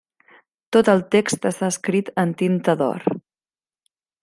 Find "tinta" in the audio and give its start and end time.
2.41-2.77